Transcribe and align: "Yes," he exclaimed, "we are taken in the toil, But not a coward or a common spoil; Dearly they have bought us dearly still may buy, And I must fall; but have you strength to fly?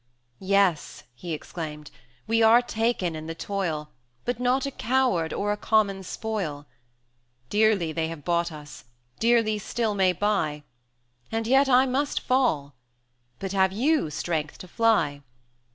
"Yes," 0.39 1.03
he 1.13 1.31
exclaimed, 1.31 1.91
"we 2.25 2.41
are 2.41 2.63
taken 2.63 3.15
in 3.15 3.27
the 3.27 3.35
toil, 3.35 3.91
But 4.25 4.39
not 4.39 4.65
a 4.65 4.71
coward 4.71 5.31
or 5.31 5.51
a 5.51 5.57
common 5.57 6.01
spoil; 6.01 6.65
Dearly 7.51 7.91
they 7.91 8.07
have 8.07 8.23
bought 8.25 8.51
us 8.51 8.85
dearly 9.19 9.59
still 9.59 9.93
may 9.93 10.11
buy, 10.11 10.63
And 11.31 11.47
I 11.47 11.85
must 11.85 12.19
fall; 12.19 12.73
but 13.37 13.51
have 13.51 13.71
you 13.71 14.09
strength 14.09 14.57
to 14.57 14.67
fly? 14.67 15.21